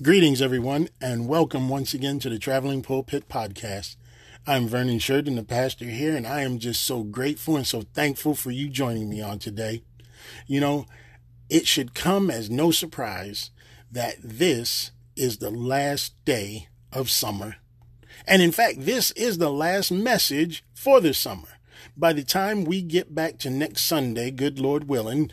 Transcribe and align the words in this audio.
Greetings, 0.00 0.42
everyone, 0.42 0.88
and 1.00 1.28
welcome 1.28 1.68
once 1.68 1.94
again 1.94 2.18
to 2.18 2.28
the 2.28 2.38
Traveling 2.38 2.82
Pulpit 2.82 3.28
Podcast. 3.28 3.94
I'm 4.48 4.66
Vernon 4.66 4.98
Sheridan, 4.98 5.36
the 5.36 5.44
pastor 5.44 5.84
here, 5.84 6.16
and 6.16 6.26
I 6.26 6.40
am 6.40 6.58
just 6.58 6.82
so 6.82 7.04
grateful 7.04 7.56
and 7.56 7.66
so 7.66 7.82
thankful 7.82 8.34
for 8.34 8.50
you 8.50 8.68
joining 8.68 9.08
me 9.08 9.20
on 9.22 9.38
today. 9.38 9.84
You 10.48 10.60
know, 10.60 10.86
it 11.48 11.68
should 11.68 11.94
come 11.94 12.32
as 12.32 12.50
no 12.50 12.72
surprise 12.72 13.50
that 13.92 14.16
this 14.24 14.90
is 15.14 15.38
the 15.38 15.50
last 15.50 16.14
day 16.24 16.68
of 16.90 17.08
summer. 17.08 17.56
And 18.26 18.42
in 18.42 18.50
fact, 18.50 18.80
this 18.80 19.12
is 19.12 19.38
the 19.38 19.52
last 19.52 19.92
message 19.92 20.64
for 20.74 21.00
the 21.00 21.14
summer. 21.14 21.60
By 21.96 22.12
the 22.12 22.24
time 22.24 22.64
we 22.64 22.82
get 22.82 23.14
back 23.14 23.38
to 23.40 23.50
next 23.50 23.82
Sunday, 23.82 24.32
good 24.32 24.58
Lord 24.58 24.88
willing, 24.88 25.30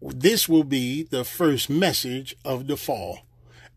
this 0.00 0.48
will 0.48 0.64
be 0.64 1.04
the 1.04 1.24
first 1.24 1.70
message 1.70 2.34
of 2.44 2.66
the 2.66 2.76
fall. 2.76 3.20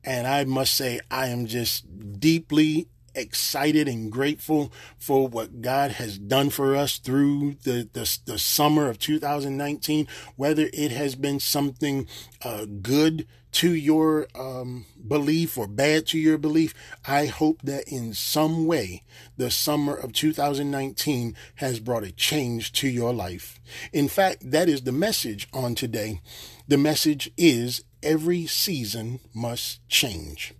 And 0.03 0.27
I 0.27 0.45
must 0.45 0.75
say, 0.75 0.99
I 1.09 1.27
am 1.27 1.45
just 1.45 2.19
deeply 2.19 2.87
excited 3.13 3.87
and 3.87 4.11
grateful 4.11 4.71
for 4.97 5.27
what 5.27 5.61
God 5.61 5.91
has 5.91 6.17
done 6.17 6.49
for 6.49 6.75
us 6.75 6.97
through 6.97 7.55
the, 7.63 7.89
the, 7.93 8.19
the 8.25 8.39
summer 8.39 8.89
of 8.89 8.99
2019, 8.99 10.07
whether 10.35 10.69
it 10.73 10.91
has 10.91 11.15
been 11.15 11.39
something 11.39 12.07
uh, 12.43 12.65
good 12.81 13.27
to 13.51 13.73
your 13.73 14.27
um, 14.33 14.85
belief 15.05 15.57
or 15.57 15.67
bad 15.67 16.07
to 16.07 16.17
your 16.17 16.37
belief. 16.37 16.73
I 17.05 17.25
hope 17.25 17.61
that 17.63 17.87
in 17.87 18.13
some 18.13 18.65
way 18.65 19.03
the 19.35 19.51
summer 19.51 19.93
of 19.93 20.13
2019 20.13 21.35
has 21.55 21.79
brought 21.79 22.03
a 22.03 22.13
change 22.13 22.71
to 22.73 22.87
your 22.87 23.13
life. 23.13 23.59
In 23.91 24.07
fact, 24.07 24.51
that 24.51 24.69
is 24.69 24.83
the 24.83 24.93
message 24.93 25.49
on 25.53 25.75
today. 25.75 26.21
The 26.67 26.77
message 26.77 27.29
is 27.35 27.83
every 28.03 28.45
season 28.45 29.19
must 29.33 29.87
change. 29.87 30.53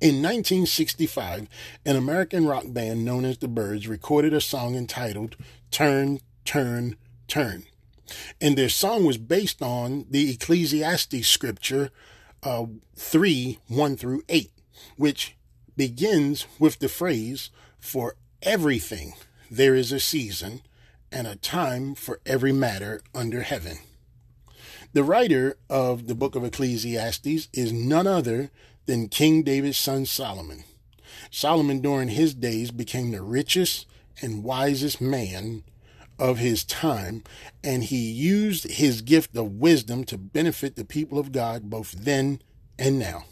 In 0.00 0.16
1965, 0.16 1.46
an 1.86 1.96
American 1.96 2.46
rock 2.46 2.64
band 2.66 3.04
known 3.04 3.24
as 3.24 3.38
the 3.38 3.46
Byrds 3.46 3.86
recorded 3.86 4.34
a 4.34 4.40
song 4.40 4.74
entitled 4.74 5.36
Turn, 5.70 6.18
Turn, 6.44 6.96
Turn. 7.28 7.64
And 8.40 8.58
their 8.58 8.68
song 8.68 9.04
was 9.04 9.16
based 9.16 9.62
on 9.62 10.06
the 10.10 10.32
Ecclesiastes 10.32 11.28
scripture 11.28 11.90
uh, 12.42 12.66
3 12.96 13.58
1 13.68 13.96
through 13.96 14.22
8, 14.28 14.50
which 14.96 15.36
begins 15.76 16.46
with 16.58 16.80
the 16.80 16.88
phrase, 16.88 17.50
For 17.78 18.16
everything 18.42 19.14
there 19.50 19.76
is 19.76 19.92
a 19.92 20.00
season 20.00 20.62
and 21.12 21.26
a 21.26 21.36
time 21.36 21.94
for 21.94 22.20
every 22.26 22.52
matter 22.52 23.02
under 23.14 23.42
heaven. 23.42 23.78
The 24.94 25.04
writer 25.04 25.56
of 25.70 26.06
the 26.06 26.14
book 26.14 26.36
of 26.36 26.44
Ecclesiastes 26.44 27.48
is 27.54 27.72
none 27.72 28.06
other 28.06 28.50
than 28.84 29.08
King 29.08 29.42
David's 29.42 29.78
son 29.78 30.04
Solomon. 30.04 30.64
Solomon, 31.30 31.80
during 31.80 32.08
his 32.08 32.34
days, 32.34 32.70
became 32.70 33.10
the 33.10 33.22
richest 33.22 33.86
and 34.20 34.44
wisest 34.44 35.00
man 35.00 35.64
of 36.18 36.36
his 36.36 36.62
time, 36.62 37.24
and 37.64 37.84
he 37.84 38.10
used 38.10 38.70
his 38.70 39.00
gift 39.00 39.34
of 39.34 39.52
wisdom 39.52 40.04
to 40.04 40.18
benefit 40.18 40.76
the 40.76 40.84
people 40.84 41.18
of 41.18 41.32
God 41.32 41.70
both 41.70 41.92
then 41.92 42.42
and 42.78 42.98
now. 42.98 43.24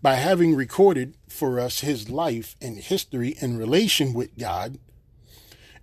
By 0.00 0.14
having 0.14 0.54
recorded 0.54 1.18
for 1.28 1.60
us 1.60 1.80
his 1.80 2.08
life 2.08 2.56
and 2.62 2.78
history 2.78 3.36
in 3.42 3.58
relation 3.58 4.14
with 4.14 4.38
God, 4.38 4.78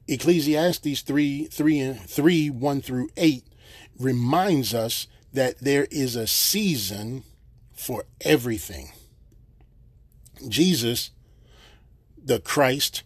Ecclesiastes 0.07 1.01
3, 1.01 1.45
3, 1.45 1.79
and 1.79 1.99
3 1.99 2.49
1 2.49 2.81
through 2.81 3.09
8 3.15 3.43
reminds 3.99 4.73
us 4.73 5.07
that 5.33 5.59
there 5.59 5.87
is 5.91 6.15
a 6.15 6.27
season 6.27 7.23
for 7.73 8.05
everything. 8.21 8.91
Jesus, 10.47 11.11
the 12.23 12.39
Christ, 12.39 13.03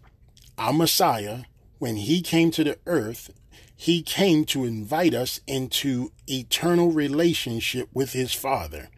our 0.58 0.74
Messiah, 0.74 1.44
when 1.80 1.98
he 1.98 2.22
came 2.22 2.52
to 2.52 2.64
the 2.64 2.78
earth, 2.86 3.32
he 3.76 4.02
came 4.02 4.46
to 4.46 4.64
invite 4.64 5.14
us 5.14 5.42
into 5.48 6.12
eternal 6.28 6.92
relationship 6.92 7.90
with 7.94 8.14
his 8.14 8.34
Father. 8.34 8.90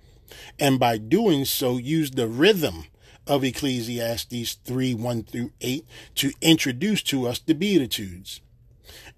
And 0.59 0.79
by 0.79 0.97
doing 0.97 1.45
so, 1.45 1.77
used 1.77 2.15
the 2.15 2.27
rhythm 2.27 2.85
of 3.25 3.43
Ecclesiastes 3.43 4.53
3 4.63 4.93
1 4.93 5.23
through 5.23 5.51
8 5.61 5.85
to 6.15 6.31
introduce 6.41 7.01
to 7.03 7.27
us 7.27 7.39
the 7.39 7.55
Beatitudes. 7.55 8.41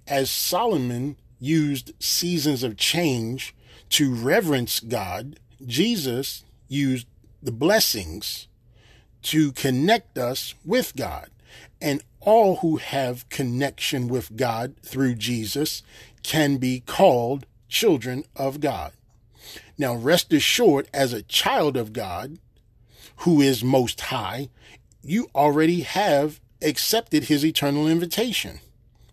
As 0.07 0.29
Solomon 0.29 1.17
used 1.39 1.93
seasons 1.99 2.63
of 2.63 2.77
change 2.77 3.55
to 3.89 4.13
reverence 4.13 4.79
God, 4.79 5.39
Jesus 5.65 6.43
used 6.67 7.07
the 7.41 7.51
blessings 7.51 8.47
to 9.23 9.51
connect 9.51 10.17
us 10.17 10.53
with 10.65 10.95
God. 10.95 11.29
And 11.81 12.03
all 12.19 12.57
who 12.57 12.77
have 12.77 13.29
connection 13.29 14.07
with 14.07 14.35
God 14.35 14.75
through 14.83 15.15
Jesus 15.15 15.83
can 16.23 16.57
be 16.57 16.81
called 16.81 17.45
children 17.69 18.25
of 18.35 18.59
God. 18.59 18.91
Now, 19.77 19.95
rest 19.95 20.33
assured, 20.33 20.87
as 20.93 21.13
a 21.13 21.21
child 21.21 21.77
of 21.77 21.93
God, 21.93 22.39
who 23.17 23.41
is 23.41 23.63
most 23.63 24.01
high, 24.01 24.49
you 25.03 25.29
already 25.33 25.81
have 25.81 26.39
accepted 26.61 27.25
his 27.25 27.45
eternal 27.45 27.87
invitation 27.87 28.59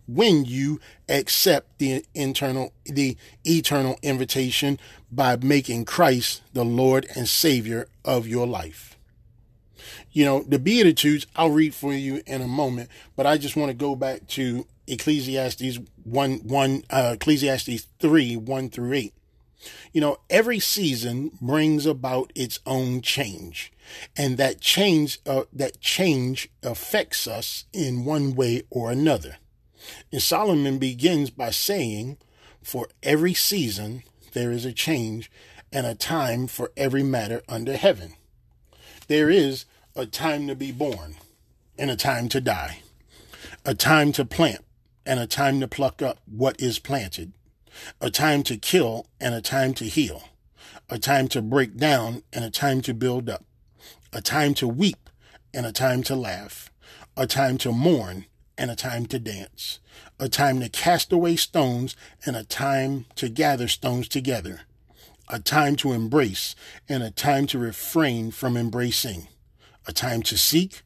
when 0.06 0.44
you 0.44 0.80
accept 1.08 1.78
the 1.78 2.04
internal 2.14 2.72
the 2.84 3.16
eternal 3.44 3.98
invitation 4.02 4.78
by 5.10 5.36
making 5.36 5.84
Christ 5.84 6.42
the 6.52 6.64
Lord 6.64 7.06
and 7.14 7.28
Savior 7.28 7.88
of 8.04 8.26
your 8.26 8.46
life. 8.46 8.98
You 10.12 10.24
know, 10.24 10.42
the 10.42 10.58
Beatitudes, 10.58 11.26
I'll 11.36 11.50
read 11.50 11.74
for 11.74 11.92
you 11.92 12.22
in 12.26 12.40
a 12.40 12.48
moment, 12.48 12.88
but 13.16 13.26
I 13.26 13.36
just 13.36 13.56
want 13.56 13.70
to 13.70 13.74
go 13.74 13.96
back 13.96 14.26
to 14.28 14.66
Ecclesiastes 14.86 15.78
1, 16.04 16.32
1 16.38 16.82
uh, 16.90 17.10
Ecclesiastes 17.14 17.86
3, 17.98 18.36
1 18.36 18.70
through 18.70 18.92
8. 18.92 19.14
You 19.92 20.00
know, 20.00 20.18
every 20.28 20.58
season 20.58 21.30
brings 21.40 21.86
about 21.86 22.32
its 22.34 22.60
own 22.66 23.00
change, 23.00 23.72
and 24.16 24.36
that 24.36 24.60
change, 24.60 25.20
uh, 25.26 25.44
that 25.52 25.80
change 25.80 26.50
affects 26.62 27.26
us 27.26 27.64
in 27.72 28.04
one 28.04 28.34
way 28.34 28.62
or 28.70 28.90
another. 28.90 29.36
And 30.12 30.22
Solomon 30.22 30.78
begins 30.78 31.30
by 31.30 31.50
saying, 31.50 32.18
For 32.62 32.88
every 33.02 33.34
season 33.34 34.02
there 34.32 34.50
is 34.50 34.64
a 34.64 34.72
change 34.72 35.30
and 35.72 35.86
a 35.86 35.94
time 35.94 36.46
for 36.46 36.72
every 36.76 37.02
matter 37.02 37.42
under 37.48 37.76
heaven. 37.76 38.14
There 39.08 39.28
is 39.28 39.64
a 39.96 40.06
time 40.06 40.46
to 40.48 40.54
be 40.54 40.72
born 40.72 41.16
and 41.78 41.90
a 41.90 41.96
time 41.96 42.28
to 42.30 42.40
die, 42.40 42.80
a 43.64 43.74
time 43.74 44.12
to 44.12 44.24
plant 44.24 44.64
and 45.04 45.20
a 45.20 45.26
time 45.26 45.60
to 45.60 45.68
pluck 45.68 46.00
up 46.00 46.18
what 46.26 46.60
is 46.60 46.78
planted, 46.78 47.32
a 48.00 48.10
time 48.10 48.42
to 48.44 48.56
kill 48.56 49.06
and 49.20 49.34
a 49.34 49.40
time 49.40 49.74
to 49.74 49.84
heal, 49.84 50.22
a 50.88 50.98
time 50.98 51.28
to 51.28 51.42
break 51.42 51.76
down 51.76 52.22
and 52.32 52.44
a 52.44 52.50
time 52.50 52.80
to 52.82 52.94
build 52.94 53.28
up, 53.28 53.44
a 54.12 54.20
time 54.20 54.54
to 54.54 54.68
weep 54.68 55.10
and 55.52 55.66
a 55.66 55.72
time 55.72 56.02
to 56.04 56.16
laugh, 56.16 56.70
a 57.16 57.26
time 57.26 57.58
to 57.58 57.72
mourn 57.72 58.26
and 58.56 58.70
a 58.70 58.76
time 58.76 59.06
to 59.06 59.18
dance, 59.18 59.80
a 60.18 60.28
time 60.28 60.60
to 60.60 60.68
cast 60.68 61.12
away 61.12 61.36
stones 61.36 61.96
and 62.24 62.36
a 62.36 62.44
time 62.44 63.06
to 63.16 63.28
gather 63.28 63.68
stones 63.68 64.08
together, 64.08 64.62
a 65.28 65.38
time 65.38 65.76
to 65.76 65.92
embrace 65.92 66.54
and 66.88 67.02
a 67.02 67.10
time 67.10 67.46
to 67.46 67.58
refrain 67.58 68.30
from 68.30 68.56
embracing, 68.56 69.28
a 69.86 69.92
time 69.92 70.22
to 70.22 70.38
seek 70.38 70.82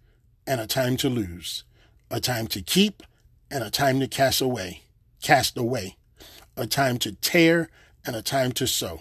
and 0.47 0.61
a 0.61 0.67
time 0.67 0.97
to 0.97 1.09
lose, 1.09 1.65
a 2.11 2.21
time 2.21 2.47
to 2.47 2.63
keep 2.63 3.03
and 3.51 3.63
a 3.63 3.71
time 3.71 4.01
to 4.01 4.09
cast 4.09 4.41
away, 4.41 4.83
cast 5.23 5.57
away, 5.57 5.97
a 6.57 6.67
time 6.67 6.99
to 6.99 7.13
tear 7.13 7.69
and 8.07 8.17
a 8.17 8.23
time 8.23 8.53
to 8.53 8.67
sow, 8.67 9.01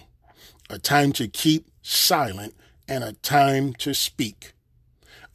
a 0.70 0.78
time 0.78 1.12
to 1.14 1.28
keep 1.28 1.70
silent 1.82 2.54
and 2.88 3.04
a 3.04 3.14
time 3.14 3.74
to 3.74 3.94
speak, 3.94 4.54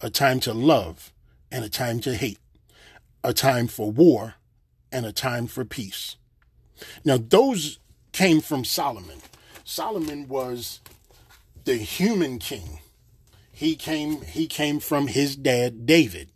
a 0.01 0.11
time 0.11 0.41
to 0.41 0.53
love 0.53 1.13
and 1.51 1.65
a 1.65 1.69
time 1.69 2.01
to 2.01 2.15
hate, 2.15 2.39
a 3.25 3.33
time 3.33 3.67
for 3.67 3.91
war 3.91 4.35
and 4.91 5.07
a 5.07 5.13
time 5.13 5.47
for 5.47 5.65
peace. 5.65 6.17
Now, 7.05 7.19
those 7.19 7.79
came 8.13 8.41
from 8.41 8.65
Solomon. 8.65 9.21
Solomon 9.65 10.29
was 10.29 10.81
the 11.65 11.77
human 11.77 12.39
king. 12.39 12.81
He 13.53 13.77
came, 13.77 14.23
he 14.23 14.47
came 14.47 14.81
from 14.81 15.07
his 15.07 15.37
dad, 15.37 15.87
David, 15.87 16.31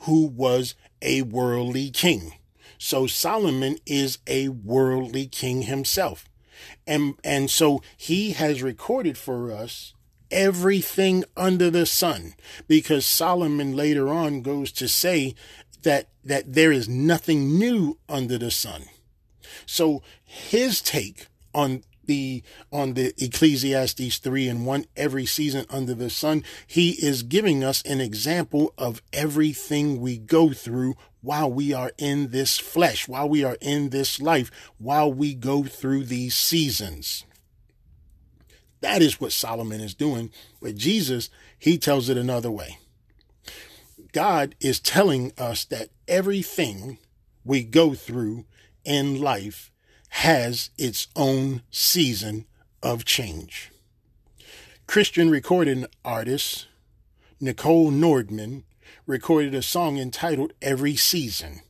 who 0.00 0.26
was 0.26 0.74
a 1.00 1.22
worldly 1.22 1.90
king. 1.90 2.34
So 2.78 3.06
Solomon 3.06 3.78
is 3.86 4.18
a 4.26 4.48
worldly 4.48 5.26
king 5.26 5.62
himself. 5.62 6.28
And, 6.86 7.14
and 7.24 7.50
so 7.50 7.82
he 7.96 8.32
has 8.32 8.62
recorded 8.62 9.18
for 9.18 9.52
us 9.52 9.94
everything 10.30 11.24
under 11.36 11.70
the 11.70 11.86
sun 11.86 12.34
because 12.66 13.04
Solomon 13.04 13.76
later 13.76 14.08
on 14.08 14.42
goes 14.42 14.72
to 14.72 14.88
say 14.88 15.34
that 15.82 16.08
that 16.24 16.52
there 16.52 16.72
is 16.72 16.88
nothing 16.88 17.58
new 17.58 17.98
under 18.08 18.38
the 18.38 18.50
sun. 18.50 18.84
So 19.66 20.02
his 20.24 20.80
take 20.80 21.26
on 21.54 21.82
the 22.04 22.42
on 22.72 22.94
the 22.94 23.14
Ecclesiastes 23.18 24.18
3 24.18 24.48
and 24.48 24.66
1 24.66 24.84
every 24.96 25.26
season 25.26 25.66
under 25.70 25.94
the 25.94 26.10
sun, 26.10 26.44
he 26.66 26.90
is 27.04 27.22
giving 27.22 27.62
us 27.62 27.82
an 27.82 28.00
example 28.00 28.74
of 28.76 29.02
everything 29.12 30.00
we 30.00 30.18
go 30.18 30.52
through 30.52 30.94
while 31.20 31.50
we 31.50 31.72
are 31.72 31.92
in 31.98 32.30
this 32.30 32.58
flesh, 32.58 33.06
while 33.06 33.28
we 33.28 33.44
are 33.44 33.56
in 33.60 33.90
this 33.90 34.20
life, 34.20 34.50
while 34.78 35.12
we 35.12 35.34
go 35.34 35.62
through 35.62 36.04
these 36.04 36.34
seasons. 36.34 37.24
That 38.80 39.00
is 39.00 39.20
what 39.20 39.30
Solomon 39.30 39.80
is 39.80 39.94
doing. 39.94 40.30
But 40.60 40.74
Jesus, 40.74 41.30
he 41.56 41.78
tells 41.78 42.08
it 42.08 42.16
another 42.18 42.50
way. 42.50 42.78
God 44.12 44.54
is 44.60 44.78
telling 44.78 45.32
us 45.38 45.64
that 45.66 45.88
everything 46.06 46.98
we 47.44 47.64
go 47.64 47.94
through 47.94 48.44
in 48.84 49.20
life 49.20 49.70
has 50.10 50.70
its 50.76 51.08
own 51.16 51.62
season 51.70 52.44
of 52.82 53.06
change. 53.06 53.70
Christian 54.86 55.30
recording 55.30 55.86
artist 56.04 56.66
Nicole 57.40 57.90
Nordeman 57.90 58.64
recorded 59.06 59.54
a 59.54 59.62
song 59.62 59.96
entitled 59.98 60.52
Every 60.60 60.94
Season. 60.94 61.62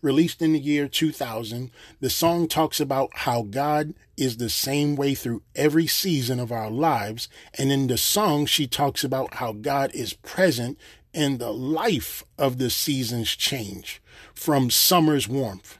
Released 0.00 0.40
in 0.40 0.52
the 0.52 0.58
year 0.58 0.88
2000, 0.88 1.70
the 2.00 2.10
song 2.10 2.48
talks 2.48 2.80
about 2.80 3.10
how 3.12 3.42
God 3.42 3.94
is 4.16 4.36
the 4.36 4.48
same 4.48 4.96
way 4.96 5.14
through 5.14 5.42
every 5.54 5.86
season 5.86 6.40
of 6.40 6.50
our 6.50 6.70
lives. 6.70 7.28
And 7.58 7.70
in 7.70 7.88
the 7.88 7.98
song, 7.98 8.46
she 8.46 8.66
talks 8.66 9.04
about 9.04 9.34
how 9.34 9.52
God 9.52 9.90
is 9.92 10.12
present 10.12 10.78
in 11.12 11.38
the 11.38 11.52
life 11.52 12.24
of 12.38 12.58
the 12.58 12.70
seasons 12.70 13.30
change 13.30 14.02
from 14.34 14.70
summer's 14.70 15.28
warmth 15.28 15.78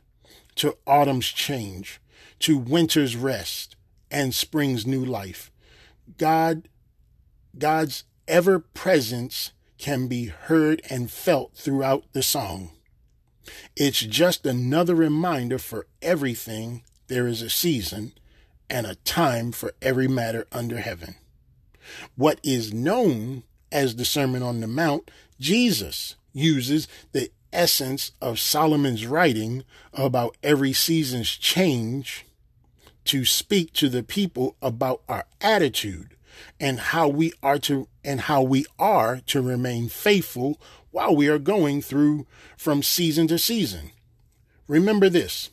to 0.57 0.77
autumn's 0.87 1.29
change, 1.29 2.01
to 2.39 2.59
winter's 2.59 3.17
rest 3.17 3.77
and 4.11 4.35
spring's 4.35 4.87
new 4.87 5.05
life. 5.05 5.51
God, 6.19 6.69
God's 7.57 8.05
ever 8.29 8.59
presence 8.59 9.53
can 9.79 10.07
be 10.07 10.27
heard 10.27 10.83
and 10.89 11.11
felt 11.11 11.55
throughout 11.55 12.05
the 12.13 12.23
song. 12.23 12.71
It's 13.75 14.01
just 14.01 14.47
another 14.47 14.95
reminder 14.95 15.59
for 15.59 15.87
everything 16.01 16.83
there 17.09 17.27
is 17.27 17.43
a 17.43 17.51
season 17.51 18.13
and 18.71 18.87
a 18.87 18.95
time 18.97 19.53
for 19.53 19.73
every 19.83 20.09
matter 20.09 20.47
under 20.53 20.79
heaven. 20.79 21.17
What 22.15 22.39
is 22.43 22.73
known 22.73 23.43
as 23.73 23.97
the 23.97 24.05
Sermon 24.05 24.43
on 24.43 24.61
the 24.61 24.67
Mount, 24.67 25.11
Jesus 25.41 26.15
uses 26.33 26.87
the 27.13 27.31
essence 27.53 28.13
of 28.21 28.39
Solomon's 28.39 29.07
writing 29.07 29.65
about 29.93 30.37
every 30.43 30.73
season's 30.73 31.31
change 31.31 32.25
to 33.05 33.25
speak 33.25 33.73
to 33.73 33.89
the 33.89 34.03
people 34.03 34.57
about 34.63 35.03
our 35.09 35.25
attitude 35.41 36.17
and 36.61 36.79
how 36.79 37.09
we 37.09 37.33
are 37.43 37.59
to 37.59 37.89
and 38.05 38.23
how 38.23 38.43
we 38.43 38.65
are 38.79 39.21
to 39.27 39.43
remain 39.43 39.89
faithful 39.89 40.61
while 40.91 41.15
we 41.15 41.29
are 41.29 41.39
going 41.39 41.83
through 41.83 42.27
from 42.57 42.83
season 42.83 43.27
to 43.27 43.39
season. 43.39 43.91
Remember 44.69 45.09
this. 45.09 45.51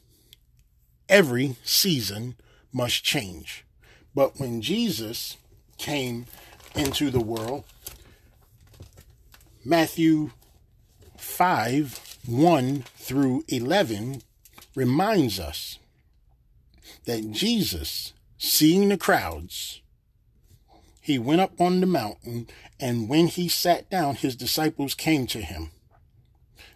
Every 1.07 1.55
season 1.63 2.35
must 2.71 3.03
change. 3.03 3.65
But 4.13 4.39
when 4.39 4.61
Jesus 4.61 5.37
came 5.77 6.25
into 6.75 7.09
the 7.09 7.19
world, 7.19 7.63
Matthew 9.69 10.31
5 11.17 12.17
1 12.25 12.83
through 12.97 13.43
11 13.49 14.23
reminds 14.73 15.39
us 15.39 15.77
that 17.05 17.29
Jesus, 17.29 18.13
seeing 18.39 18.89
the 18.89 18.97
crowds, 18.97 19.83
he 20.99 21.19
went 21.19 21.41
up 21.41 21.61
on 21.61 21.81
the 21.81 21.85
mountain, 21.85 22.47
and 22.79 23.07
when 23.07 23.27
he 23.27 23.47
sat 23.47 23.91
down, 23.91 24.15
his 24.15 24.35
disciples 24.35 24.95
came 24.95 25.27
to 25.27 25.39
him. 25.39 25.69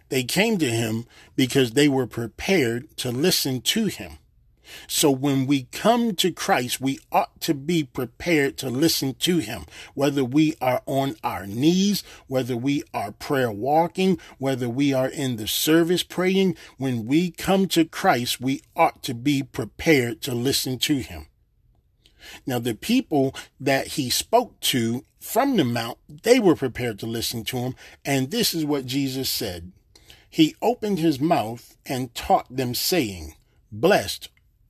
They 0.08 0.22
came 0.22 0.56
to 0.58 0.70
him 0.70 1.06
because 1.34 1.72
they 1.72 1.88
were 1.88 2.06
prepared 2.06 2.96
to 2.98 3.10
listen 3.10 3.60
to 3.62 3.86
him. 3.86 4.18
So 4.86 5.10
when 5.10 5.46
we 5.46 5.64
come 5.72 6.14
to 6.16 6.32
Christ, 6.32 6.80
we 6.80 6.98
ought 7.12 7.40
to 7.42 7.54
be 7.54 7.84
prepared 7.84 8.56
to 8.58 8.70
listen 8.70 9.14
to 9.14 9.38
him, 9.38 9.64
whether 9.94 10.24
we 10.24 10.54
are 10.60 10.82
on 10.86 11.16
our 11.22 11.46
knees, 11.46 12.02
whether 12.26 12.56
we 12.56 12.82
are 12.92 13.12
prayer 13.12 13.50
walking, 13.50 14.18
whether 14.38 14.68
we 14.68 14.92
are 14.92 15.08
in 15.08 15.36
the 15.36 15.48
service 15.48 16.02
praying. 16.02 16.56
When 16.78 17.06
we 17.06 17.30
come 17.30 17.68
to 17.68 17.84
Christ, 17.84 18.40
we 18.40 18.62
ought 18.76 19.02
to 19.04 19.14
be 19.14 19.42
prepared 19.42 20.20
to 20.22 20.34
listen 20.34 20.78
to 20.80 20.96
him. 20.96 21.26
Now, 22.46 22.58
the 22.58 22.74
people 22.74 23.34
that 23.60 23.88
he 23.88 24.10
spoke 24.10 24.58
to 24.60 25.04
from 25.20 25.56
the 25.56 25.64
mount, 25.64 25.98
they 26.08 26.38
were 26.40 26.56
prepared 26.56 26.98
to 27.00 27.06
listen 27.06 27.44
to 27.44 27.58
him. 27.58 27.74
And 28.04 28.30
this 28.30 28.54
is 28.54 28.64
what 28.64 28.86
Jesus 28.86 29.28
said. 29.28 29.72
He 30.28 30.56
opened 30.60 30.98
his 30.98 31.20
mouth 31.20 31.76
and 31.86 32.14
taught 32.14 32.54
them 32.54 32.74
saying, 32.74 33.36
Blessed 33.70 34.28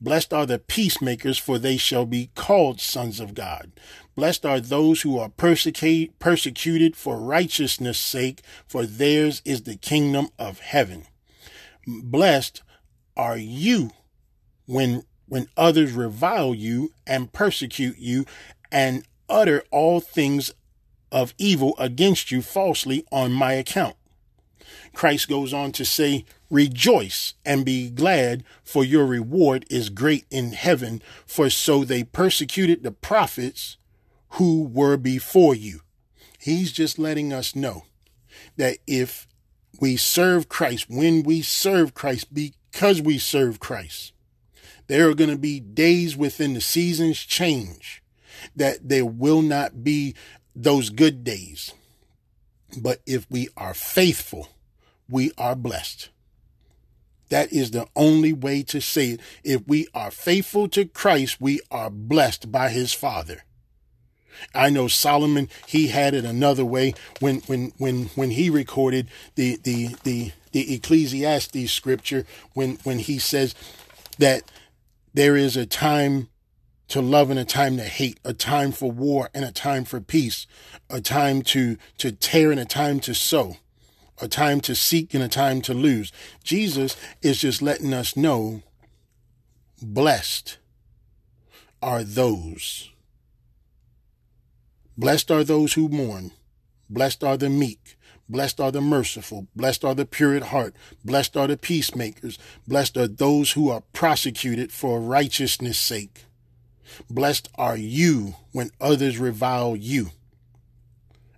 Blessed 0.00 0.32
are 0.32 0.46
the 0.46 0.58
peacemakers, 0.58 1.36
for 1.36 1.58
they 1.58 1.76
shall 1.76 2.06
be 2.06 2.30
called 2.34 2.80
sons 2.80 3.20
of 3.20 3.34
God. 3.34 3.72
Blessed 4.14 4.46
are 4.46 4.60
those 4.60 5.02
who 5.02 5.18
are 5.18 5.28
persecuted, 5.28 6.18
persecuted 6.18 6.96
for 6.96 7.18
righteousness' 7.18 7.98
sake, 7.98 8.40
for 8.66 8.86
theirs 8.86 9.42
is 9.44 9.62
the 9.62 9.76
kingdom 9.76 10.28
of 10.38 10.60
heaven. 10.60 11.04
Blessed 11.86 12.62
are 13.16 13.36
you 13.36 13.90
when 14.66 15.04
when 15.26 15.46
others 15.56 15.92
revile 15.92 16.54
you 16.54 16.92
and 17.06 17.32
persecute 17.32 17.96
you 17.98 18.24
and 18.72 19.04
utter 19.28 19.62
all 19.70 20.00
things 20.00 20.52
of 21.12 21.34
evil 21.38 21.74
against 21.78 22.32
you 22.32 22.42
falsely 22.42 23.06
on 23.12 23.32
my 23.32 23.52
account. 23.52 23.94
Christ 24.92 25.28
goes 25.28 25.54
on 25.54 25.70
to 25.72 25.84
say, 25.84 26.24
Rejoice 26.50 27.34
and 27.44 27.64
be 27.64 27.90
glad, 27.90 28.42
for 28.64 28.84
your 28.84 29.06
reward 29.06 29.64
is 29.70 29.88
great 29.88 30.26
in 30.30 30.52
heaven, 30.52 31.00
for 31.24 31.48
so 31.48 31.84
they 31.84 32.02
persecuted 32.02 32.82
the 32.82 32.90
prophets 32.90 33.76
who 34.30 34.64
were 34.64 34.96
before 34.96 35.54
you. 35.54 35.80
He's 36.38 36.72
just 36.72 36.98
letting 36.98 37.32
us 37.32 37.54
know 37.54 37.84
that 38.56 38.78
if 38.86 39.28
we 39.80 39.96
serve 39.96 40.48
Christ, 40.48 40.86
when 40.88 41.22
we 41.22 41.40
serve 41.42 41.94
Christ, 41.94 42.34
because 42.34 43.00
we 43.00 43.18
serve 43.18 43.60
Christ, 43.60 44.12
there 44.88 45.08
are 45.08 45.14
going 45.14 45.30
to 45.30 45.38
be 45.38 45.60
days 45.60 46.16
within 46.16 46.54
the 46.54 46.60
seasons 46.60 47.20
change 47.20 48.02
that 48.56 48.88
there 48.88 49.06
will 49.06 49.42
not 49.42 49.84
be 49.84 50.14
those 50.56 50.90
good 50.90 51.22
days. 51.22 51.72
But 52.76 53.00
if 53.06 53.30
we 53.30 53.48
are 53.56 53.74
faithful, 53.74 54.48
we 55.08 55.32
are 55.38 55.54
blessed. 55.54 56.08
That 57.30 57.52
is 57.52 57.70
the 57.70 57.86
only 57.96 58.32
way 58.32 58.62
to 58.64 58.80
say 58.80 59.10
it. 59.12 59.20
If 59.42 59.66
we 59.66 59.88
are 59.94 60.10
faithful 60.10 60.68
to 60.70 60.84
Christ, 60.84 61.40
we 61.40 61.60
are 61.70 61.88
blessed 61.90 62.52
by 62.52 62.68
his 62.68 62.92
Father. 62.92 63.44
I 64.54 64.70
know 64.70 64.88
Solomon, 64.88 65.48
he 65.66 65.88
had 65.88 66.14
it 66.14 66.24
another 66.24 66.64
way 66.64 66.94
when 67.20 67.40
when 67.40 67.72
when 67.78 68.06
when 68.14 68.30
he 68.30 68.50
recorded 68.50 69.08
the 69.34 69.58
the 69.62 69.96
the 70.02 70.32
the 70.52 70.74
Ecclesiastes 70.74 71.70
scripture 71.70 72.26
when 72.54 72.78
when 72.84 72.98
he 72.98 73.18
says 73.18 73.54
that 74.18 74.50
there 75.14 75.36
is 75.36 75.56
a 75.56 75.66
time 75.66 76.28
to 76.88 77.00
love 77.00 77.30
and 77.30 77.38
a 77.38 77.44
time 77.44 77.76
to 77.76 77.84
hate, 77.84 78.18
a 78.24 78.32
time 78.32 78.72
for 78.72 78.90
war 78.90 79.30
and 79.32 79.44
a 79.44 79.52
time 79.52 79.84
for 79.84 80.00
peace, 80.00 80.46
a 80.88 81.00
time 81.00 81.42
to 81.42 81.76
to 81.98 82.10
tear 82.10 82.50
and 82.50 82.60
a 82.60 82.64
time 82.64 82.98
to 83.00 83.14
sow 83.14 83.56
a 84.20 84.28
time 84.28 84.60
to 84.62 84.74
seek 84.74 85.14
and 85.14 85.22
a 85.22 85.28
time 85.28 85.60
to 85.62 85.74
lose. 85.74 86.12
Jesus 86.44 86.96
is 87.22 87.40
just 87.40 87.62
letting 87.62 87.92
us 87.92 88.16
know 88.16 88.62
blessed 89.82 90.58
are 91.82 92.04
those. 92.04 92.90
Blessed 94.96 95.30
are 95.30 95.44
those 95.44 95.74
who 95.74 95.88
mourn. 95.88 96.32
Blessed 96.88 97.24
are 97.24 97.36
the 97.36 97.48
meek. 97.48 97.96
Blessed 98.28 98.60
are 98.60 98.70
the 98.70 98.80
merciful. 98.80 99.48
Blessed 99.56 99.84
are 99.84 99.94
the 99.94 100.04
pure 100.04 100.36
at 100.36 100.44
heart. 100.44 100.74
Blessed 101.04 101.36
are 101.36 101.48
the 101.48 101.56
peacemakers. 101.56 102.38
Blessed 102.68 102.96
are 102.96 103.08
those 103.08 103.52
who 103.52 103.70
are 103.70 103.82
prosecuted 103.92 104.70
for 104.70 105.00
righteousness' 105.00 105.78
sake. 105.78 106.26
Blessed 107.08 107.48
are 107.56 107.76
you 107.76 108.34
when 108.52 108.70
others 108.80 109.18
revile 109.18 109.74
you 109.74 110.10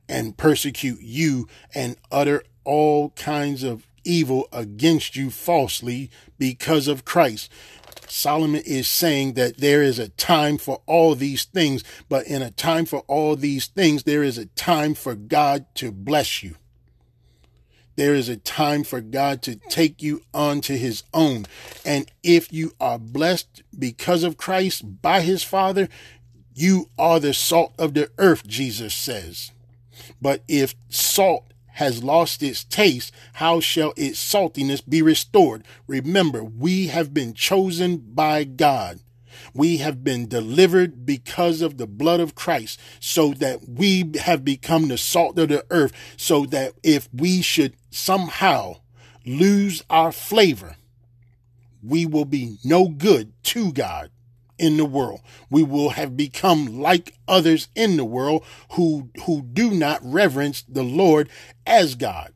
and 0.09 0.37
persecute 0.37 1.01
you 1.01 1.49
and 1.75 1.97
utter 2.11 2.43
all 2.65 3.11
kinds 3.11 3.63
of 3.63 3.87
evil 4.05 4.49
against 4.53 5.17
you 5.17 5.31
falsely 5.31 6.11
because 6.39 6.89
of 6.89 7.05
Christ. 7.05 7.51
Solomon 8.09 8.63
is 8.67 8.89
saying 8.89 9.35
that 9.35 9.57
there 9.57 9.83
is 9.83 9.99
a 9.99 10.11
time 10.11 10.59
for 10.59 10.83
all 10.87 11.15
these 11.15 11.45
things, 11.45 11.83
but 12.09 12.27
in 12.27 12.43
a 12.43 12.51
time 12.51 12.85
for 12.85 13.01
all 13.07 13.37
these 13.37 13.67
things, 13.69 14.03
there 14.03 14.23
is 14.23 14.37
a 14.37 14.47
time 14.47 14.95
for 14.95 15.15
God 15.15 15.65
to 15.77 15.91
bless 15.91 16.43
you. 16.43 16.57
There 17.97 18.15
is 18.15 18.29
a 18.29 18.37
time 18.37 18.85
for 18.85 19.01
God 19.01 19.43
to 19.43 19.57
take 19.57 20.03
you 20.03 20.23
onto 20.33 20.77
his 20.77 21.05
own. 21.15 21.47
And 21.85 22.11
if 22.23 22.53
you 22.53 22.73
are 22.81 22.99
blessed 22.99 23.63
because 23.79 24.25
of 24.25 24.37
Christ 24.37 25.03
by 25.03 25.21
his 25.21 25.43
Father, 25.43 25.89
you 26.55 26.91
are 26.99 27.21
the 27.21 27.35
salt 27.35 27.73
of 27.79 27.95
the 27.95 28.11
earth, 28.19 28.47
Jesus 28.47 28.95
says. 28.95 29.52
But 30.21 30.43
if 30.49 30.75
salt 30.89 31.53
has 31.75 32.05
lost 32.05 32.43
its 32.43 32.65
taste, 32.65 33.13
how 33.35 33.61
shall 33.61 33.93
its 33.97 34.19
saltiness 34.19 34.83
be 34.87 35.03
restored? 35.03 35.65
Remember, 35.87 36.45
we 36.45 36.89
have 36.89 37.15
been 37.15 37.35
chosen 37.35 37.97
by 37.97 38.45
God. 38.45 39.01
We 39.55 39.79
have 39.79 40.05
been 40.05 40.29
delivered 40.29 41.07
because 41.07 41.63
of 41.63 41.79
the 41.79 41.87
blood 41.87 42.21
of 42.21 42.35
Christ 42.35 42.79
so 43.01 43.33
that 43.35 43.69
we 43.69 44.11
have 44.21 44.45
become 44.45 44.89
the 44.89 44.99
salt 44.99 45.39
of 45.39 45.49
the 45.49 45.65
earth 45.71 45.93
so 46.17 46.45
that 46.47 46.75
if 46.83 47.09
we 47.13 47.41
should 47.41 47.75
somehow 47.91 48.77
lose 49.25 49.83
our 49.89 50.13
flavor, 50.13 50.77
we 51.83 52.07
will 52.07 52.27
be 52.27 52.57
no 52.65 52.89
good 52.89 53.33
to 53.45 53.73
God 53.73 54.11
in 54.59 54.77
the 54.77 54.85
world. 54.85 55.21
We 55.51 55.63
will 55.63 55.91
have 55.91 56.17
become 56.17 56.81
like 56.81 57.15
others 57.27 57.69
in 57.75 57.97
the 57.97 58.05
world 58.05 58.45
who, 58.73 59.11
who 59.25 59.43
do 59.43 59.71
not 59.71 60.01
reverence 60.03 60.63
the 60.63 60.83
Lord 60.83 61.29
as 61.67 61.95
God. 61.95 62.33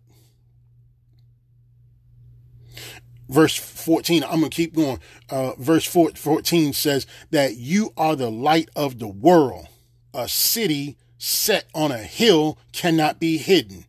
Verse 3.29 3.57
14, 3.57 4.23
I'm 4.25 4.41
going 4.41 4.51
to 4.51 4.57
keep 4.57 4.75
going. 4.75 5.01
Uh, 5.29 5.53
verse 5.59 5.85
14 5.85 6.73
says 6.73 7.07
that 7.31 7.57
you 7.57 7.93
are 7.97 8.15
the 8.15 8.31
light 8.31 8.69
of 8.77 8.99
the 8.99 9.09
world. 9.09 9.67
A 10.15 10.29
city 10.29 10.97
set 11.19 11.65
on 11.75 11.91
a 11.91 11.99
hill 11.99 12.59
cannot 12.73 13.19
be 13.19 13.37
hidden. 13.37 13.85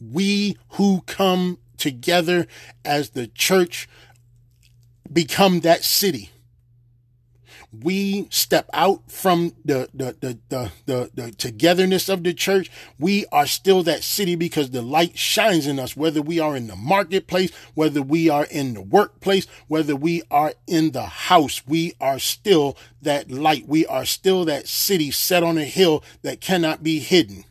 We 0.00 0.56
who 0.70 1.02
come 1.02 1.58
together 1.76 2.46
as 2.84 3.10
the 3.10 3.26
church 3.26 3.88
become 5.12 5.60
that 5.60 5.84
city 5.84 6.30
we 7.82 8.28
step 8.30 8.68
out 8.72 9.10
from 9.10 9.54
the 9.64 9.88
the, 9.92 10.16
the 10.20 10.38
the 10.48 10.72
the 10.86 11.10
the 11.14 11.30
togetherness 11.32 12.08
of 12.08 12.22
the 12.24 12.34
church, 12.34 12.70
we 12.98 13.26
are 13.32 13.46
still 13.46 13.82
that 13.84 14.02
city 14.02 14.36
because 14.36 14.70
the 14.70 14.82
light 14.82 15.18
shines 15.18 15.66
in 15.66 15.78
us, 15.78 15.96
whether 15.96 16.22
we 16.22 16.38
are 16.38 16.56
in 16.56 16.66
the 16.66 16.76
marketplace, 16.76 17.50
whether 17.74 18.02
we 18.02 18.28
are 18.28 18.44
in 18.44 18.74
the 18.74 18.82
workplace, 18.82 19.46
whether 19.68 19.96
we 19.96 20.22
are 20.30 20.54
in 20.66 20.92
the 20.92 21.06
house, 21.06 21.66
we 21.66 21.94
are 22.00 22.18
still 22.18 22.76
that 23.02 23.30
light. 23.30 23.66
We 23.66 23.86
are 23.86 24.04
still 24.04 24.44
that 24.44 24.68
city 24.68 25.10
set 25.10 25.42
on 25.42 25.58
a 25.58 25.64
hill 25.64 26.04
that 26.22 26.40
cannot 26.40 26.82
be 26.82 26.98
hidden. 26.98 27.44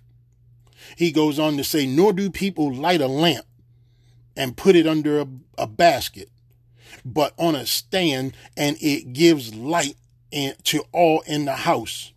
He 0.98 1.12
goes 1.12 1.40
on 1.40 1.58
to 1.58 1.64
say, 1.64 1.86
nor 1.86 2.14
do 2.14 2.30
people 2.30 2.74
light 2.74 3.02
a 3.02 3.08
lamp 3.08 3.46
and 4.38 4.56
put 4.56 4.76
it 4.76 4.88
under 4.88 5.20
a, 5.20 5.28
a 5.58 5.68
basket 5.68 6.30
but 7.06 7.34
on 7.38 7.56
a 7.56 7.66
stand 7.66 8.36
and 8.58 8.78
it 8.82 9.14
gives 9.14 9.54
light 9.54 9.96
in, 10.36 10.54
to 10.66 10.84
all 10.92 11.22
in 11.22 11.46
the 11.46 11.56
house. 11.56 12.12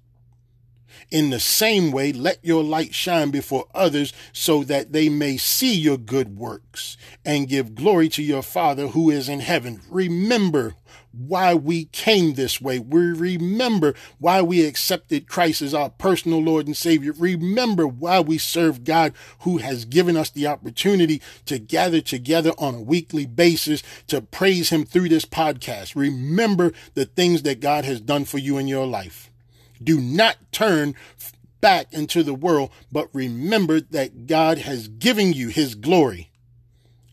In 1.10 1.30
the 1.30 1.40
same 1.40 1.90
way, 1.90 2.12
let 2.12 2.44
your 2.44 2.62
light 2.62 2.94
shine 2.94 3.30
before 3.30 3.64
others 3.74 4.12
so 4.32 4.62
that 4.64 4.92
they 4.92 5.08
may 5.08 5.38
see 5.38 5.74
your 5.74 5.96
good 5.96 6.36
works 6.36 6.98
and 7.24 7.48
give 7.48 7.74
glory 7.74 8.10
to 8.10 8.22
your 8.22 8.42
Father 8.42 8.88
who 8.88 9.08
is 9.08 9.28
in 9.28 9.40
heaven. 9.40 9.80
Remember 9.88 10.74
why 11.18 11.54
we 11.54 11.86
came 11.86 12.34
this 12.34 12.60
way. 12.60 12.78
We 12.78 13.12
remember 13.12 13.94
why 14.18 14.40
we 14.42 14.64
accepted 14.64 15.28
Christ 15.28 15.62
as 15.62 15.74
our 15.74 15.90
personal 15.90 16.40
Lord 16.40 16.66
and 16.66 16.76
Savior. 16.76 17.12
Remember 17.12 17.86
why 17.86 18.20
we 18.20 18.38
serve 18.38 18.84
God 18.84 19.12
who 19.40 19.58
has 19.58 19.84
given 19.84 20.16
us 20.16 20.30
the 20.30 20.46
opportunity 20.46 21.20
to 21.46 21.58
gather 21.58 22.00
together 22.00 22.52
on 22.58 22.74
a 22.74 22.80
weekly 22.80 23.26
basis 23.26 23.82
to 24.06 24.20
praise 24.20 24.70
Him 24.70 24.84
through 24.84 25.08
this 25.08 25.24
podcast. 25.24 25.96
Remember 25.96 26.72
the 26.94 27.06
things 27.06 27.42
that 27.42 27.60
God 27.60 27.84
has 27.84 28.00
done 28.00 28.24
for 28.24 28.38
you 28.38 28.58
in 28.58 28.68
your 28.68 28.86
life. 28.86 29.30
Do 29.82 30.00
not 30.00 30.36
turn 30.52 30.94
back 31.60 31.92
into 31.92 32.22
the 32.22 32.34
world, 32.34 32.70
but 32.92 33.08
remember 33.12 33.80
that 33.80 34.26
God 34.26 34.58
has 34.58 34.88
given 34.88 35.32
you 35.32 35.48
His 35.48 35.74
glory 35.74 36.27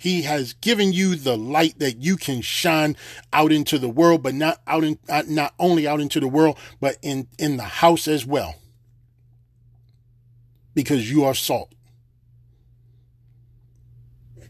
he 0.06 0.22
has 0.22 0.54
given 0.54 0.94
you 0.94 1.16
the 1.16 1.36
light 1.36 1.80
that 1.80 1.98
you 1.98 2.16
can 2.16 2.40
shine 2.40 2.96
out 3.34 3.52
into 3.52 3.80
the 3.80 3.90
world, 3.90 4.22
but 4.22 4.36
not 4.36 4.62
out 4.68 4.84
in, 4.84 5.00
not 5.28 5.56
only 5.58 5.88
out 5.88 6.00
into 6.00 6.20
the 6.20 6.28
world, 6.28 6.60
but 6.80 6.96
in, 7.02 7.28
in 7.40 7.58
the 7.58 7.64
house 7.64 8.08
as 8.08 8.24
well. 8.24 8.54
Because 10.76 11.10
you 11.10 11.24
are 11.24 11.34
salt. 11.34 11.74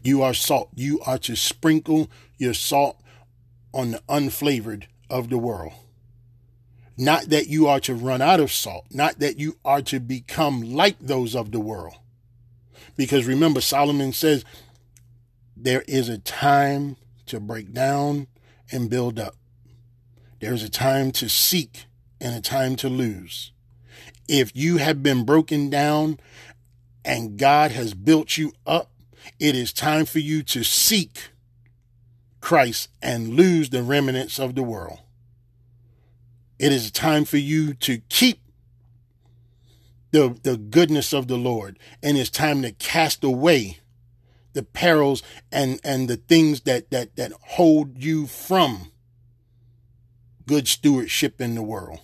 You 0.02 0.20
are 0.20 0.34
salt. 0.34 0.68
You 0.74 1.00
are 1.06 1.16
to 1.20 1.34
sprinkle 1.34 2.10
your 2.36 2.52
salt 2.52 3.00
on 3.72 3.92
the 3.92 4.02
unflavored 4.10 4.84
of 5.08 5.30
the 5.30 5.38
world. 5.38 5.72
Not 6.98 7.30
that 7.30 7.46
you 7.46 7.66
are 7.66 7.80
to 7.80 7.94
run 7.94 8.20
out 8.20 8.40
of 8.40 8.52
salt, 8.52 8.84
not 8.90 9.20
that 9.20 9.38
you 9.38 9.56
are 9.64 9.80
to 9.82 10.00
become 10.00 10.74
like 10.74 10.98
those 11.00 11.34
of 11.34 11.50
the 11.50 11.60
world. 11.60 11.94
Because 12.94 13.24
remember, 13.26 13.62
Solomon 13.62 14.12
says, 14.12 14.44
there 15.56 15.82
is 15.88 16.08
a 16.08 16.18
time 16.18 16.96
to 17.26 17.40
break 17.40 17.72
down 17.72 18.26
and 18.70 18.90
build 18.90 19.18
up. 19.18 19.36
There's 20.40 20.62
a 20.62 20.68
time 20.68 21.12
to 21.12 21.28
seek 21.28 21.86
and 22.20 22.34
a 22.36 22.40
time 22.40 22.76
to 22.76 22.88
lose. 22.88 23.52
If 24.28 24.54
you 24.54 24.76
have 24.76 25.02
been 25.02 25.24
broken 25.24 25.70
down 25.70 26.20
and 27.04 27.38
God 27.38 27.70
has 27.70 27.94
built 27.94 28.36
you 28.36 28.52
up, 28.66 28.90
it 29.40 29.56
is 29.56 29.72
time 29.72 30.04
for 30.04 30.18
you 30.18 30.42
to 30.44 30.62
seek 30.62 31.30
Christ 32.40 32.90
and 33.00 33.34
lose 33.34 33.70
the 33.70 33.82
remnants 33.82 34.38
of 34.38 34.54
the 34.54 34.62
world. 34.62 35.00
It 36.58 36.72
is 36.72 36.90
time 36.90 37.24
for 37.24 37.38
you 37.38 37.74
to 37.74 37.98
keep 38.08 38.40
the, 40.10 40.38
the 40.42 40.56
goodness 40.56 41.12
of 41.12 41.28
the 41.28 41.36
Lord, 41.36 41.78
and 42.02 42.16
it's 42.16 42.30
time 42.30 42.62
to 42.62 42.72
cast 42.72 43.24
away 43.24 43.78
the 44.56 44.62
perils 44.62 45.22
and 45.52 45.78
and 45.84 46.08
the 46.08 46.16
things 46.16 46.62
that 46.62 46.90
that 46.90 47.14
that 47.16 47.32
hold 47.40 48.02
you 48.02 48.26
from 48.26 48.90
good 50.46 50.66
stewardship 50.66 51.40
in 51.40 51.54
the 51.54 51.62
world. 51.62 52.00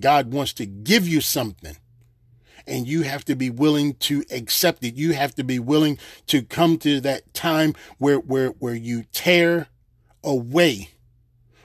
God 0.00 0.32
wants 0.32 0.52
to 0.54 0.66
give 0.66 1.06
you 1.06 1.20
something 1.20 1.76
and 2.66 2.88
you 2.88 3.02
have 3.02 3.24
to 3.26 3.36
be 3.36 3.48
willing 3.48 3.94
to 3.94 4.24
accept 4.30 4.84
it. 4.84 4.94
You 4.94 5.12
have 5.12 5.34
to 5.36 5.44
be 5.44 5.58
willing 5.58 5.98
to 6.26 6.42
come 6.42 6.78
to 6.78 7.00
that 7.00 7.32
time 7.32 7.74
where 7.98 8.18
where 8.18 8.48
where 8.48 8.74
you 8.74 9.04
tear 9.12 9.68
away 10.24 10.90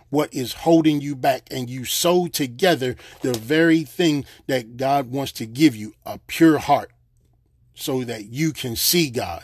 what 0.10 0.34
is 0.34 0.54
holding 0.54 1.01
you 1.01 1.16
back 1.16 1.48
and 1.51 1.70
you 1.70 1.84
sew 1.86 2.27
together 2.27 2.96
the 3.22 3.34
very 3.34 3.84
thing 3.84 4.25
that 4.46 4.77
God 4.77 5.12
wants 5.12 5.32
to 5.34 5.46
give 5.46 5.75
you, 5.75 5.96
a 6.06 6.20
pure 6.27 6.60
heart 6.60 6.92
so 7.74 8.04
that 8.04 8.25
you 8.25 8.54
can 8.54 8.75
see 8.75 9.10
God. 9.10 9.44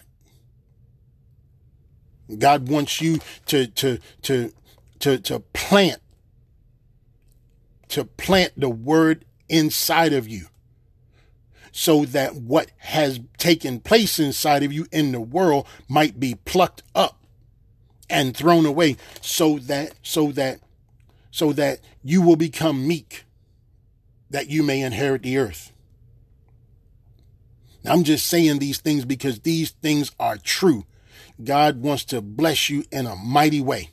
God 2.40 2.70
wants 2.70 3.02
you 3.02 3.20
to 3.48 3.68
to 3.68 4.00
to 4.24 4.54
to 5.00 5.18
to 5.20 5.40
plant 5.40 6.02
to 7.90 8.06
plant 8.06 8.54
the 8.58 8.70
word 8.70 9.26
inside 9.50 10.14
of 10.14 10.28
you 10.28 10.48
so 11.72 12.06
that 12.06 12.36
what 12.36 12.72
has 12.78 13.20
taken 13.38 13.80
place 13.80 14.20
inside 14.20 14.64
of 14.64 14.72
you 14.72 14.86
in 14.92 15.12
the 15.12 15.22
world 15.22 15.68
might 15.88 16.20
be 16.20 16.36
plucked 16.46 16.84
up 16.96 17.26
and 18.10 18.38
thrown 18.38 18.66
away 18.66 18.96
so 19.22 19.58
that 19.58 19.94
so 20.04 20.32
that 20.32 20.60
so 21.32 21.52
that 21.52 21.80
you 22.04 22.22
will 22.22 22.36
become 22.36 22.88
meek 22.88 23.26
that 24.30 24.50
you 24.50 24.64
may 24.64 24.82
inherit 24.82 25.24
the 25.24 25.38
earth. 25.38 25.72
Now, 27.84 27.94
I'm 27.94 28.04
just 28.04 28.28
saying 28.28 28.60
these 28.60 28.80
things 28.80 29.04
because 29.04 29.40
these 29.40 29.72
things 29.72 30.12
are 30.20 30.38
true 30.38 30.86
God 31.42 31.82
wants 31.82 32.06
to 32.06 32.22
bless 32.22 32.70
you 32.70 32.84
in 32.92 33.06
a 33.06 33.16
mighty 33.16 33.62
way. 33.62 33.90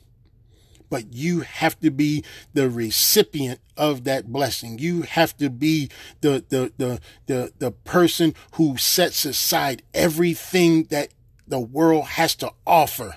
But 0.89 1.13
you 1.13 1.41
have 1.41 1.79
to 1.79 1.89
be 1.89 2.23
the 2.53 2.69
recipient 2.69 3.61
of 3.77 4.03
that 4.03 4.27
blessing. 4.31 4.77
You 4.77 5.03
have 5.03 5.37
to 5.37 5.49
be 5.49 5.89
the, 6.19 6.43
the, 6.49 6.73
the, 6.77 6.99
the, 7.27 7.53
the 7.57 7.71
person 7.71 8.35
who 8.55 8.75
sets 8.77 9.23
aside 9.23 9.83
everything 9.93 10.83
that 10.85 11.09
the 11.47 11.59
world 11.59 12.05
has 12.05 12.35
to 12.35 12.51
offer 12.67 13.15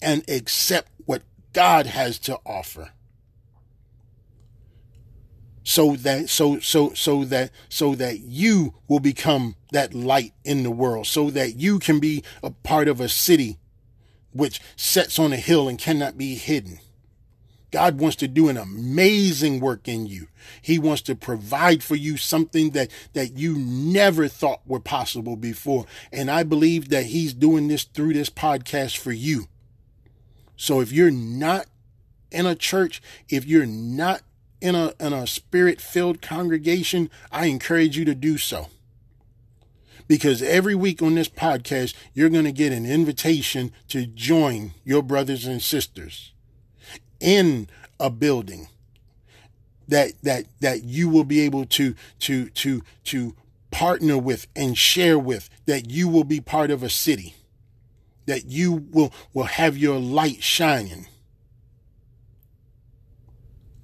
and 0.00 0.28
accept 0.30 0.92
what 1.06 1.22
God 1.52 1.86
has 1.86 2.18
to 2.20 2.38
offer. 2.46 2.90
so 5.70 5.94
that 5.94 6.28
so 6.28 6.58
so 6.58 6.92
so 6.94 7.24
that 7.24 7.50
so 7.68 7.94
that 7.94 8.20
you 8.20 8.74
will 8.88 8.98
become 8.98 9.54
that 9.72 9.94
light 9.94 10.32
in 10.44 10.62
the 10.62 10.70
world 10.70 11.06
so 11.06 11.30
that 11.30 11.56
you 11.56 11.78
can 11.78 12.00
be 12.00 12.22
a 12.42 12.50
part 12.50 12.88
of 12.88 13.00
a 13.00 13.08
city 13.08 13.58
which 14.32 14.60
sets 14.76 15.18
on 15.18 15.32
a 15.32 15.36
hill 15.36 15.68
and 15.68 15.78
cannot 15.78 16.16
be 16.16 16.34
hidden 16.36 16.78
God 17.70 18.00
wants 18.00 18.16
to 18.16 18.28
do 18.28 18.48
an 18.48 18.56
amazing 18.56 19.60
work 19.60 19.86
in 19.86 20.06
you. 20.06 20.26
He 20.60 20.78
wants 20.78 21.02
to 21.02 21.14
provide 21.14 21.82
for 21.82 21.94
you 21.94 22.16
something 22.16 22.70
that, 22.70 22.90
that 23.12 23.36
you 23.36 23.56
never 23.56 24.28
thought 24.28 24.66
were 24.66 24.80
possible 24.80 25.36
before. 25.36 25.86
And 26.12 26.30
I 26.30 26.42
believe 26.42 26.88
that 26.88 27.06
he's 27.06 27.32
doing 27.32 27.68
this 27.68 27.84
through 27.84 28.14
this 28.14 28.30
podcast 28.30 28.96
for 28.96 29.12
you. 29.12 29.46
So 30.56 30.80
if 30.80 30.90
you're 30.92 31.10
not 31.10 31.66
in 32.30 32.46
a 32.46 32.54
church, 32.54 33.00
if 33.28 33.46
you're 33.46 33.66
not 33.66 34.22
in 34.60 34.74
a 34.74 34.92
in 35.00 35.14
a 35.14 35.26
spirit 35.26 35.80
filled 35.80 36.20
congregation, 36.20 37.08
I 37.32 37.46
encourage 37.46 37.96
you 37.96 38.04
to 38.04 38.14
do 38.14 38.36
so. 38.36 38.68
Because 40.10 40.42
every 40.42 40.74
week 40.74 41.02
on 41.02 41.14
this 41.14 41.28
podcast, 41.28 41.94
you're 42.14 42.30
going 42.30 42.44
to 42.44 42.50
get 42.50 42.72
an 42.72 42.84
invitation 42.84 43.70
to 43.90 44.06
join 44.06 44.74
your 44.82 45.04
brothers 45.04 45.46
and 45.46 45.62
sisters 45.62 46.32
in 47.20 47.68
a 48.00 48.10
building 48.10 48.66
that 49.86 50.14
that 50.24 50.46
that 50.58 50.82
you 50.82 51.08
will 51.08 51.22
be 51.22 51.38
able 51.42 51.64
to 51.66 51.94
to 52.18 52.48
to 52.50 52.82
to 53.04 53.36
partner 53.70 54.18
with 54.18 54.48
and 54.56 54.76
share 54.76 55.16
with 55.16 55.48
that 55.66 55.88
you 55.88 56.08
will 56.08 56.24
be 56.24 56.40
part 56.40 56.72
of 56.72 56.82
a 56.82 56.90
city 56.90 57.36
that 58.26 58.46
you 58.46 58.88
will 58.90 59.12
will 59.32 59.44
have 59.44 59.78
your 59.78 60.00
light 60.00 60.42
shining 60.42 61.06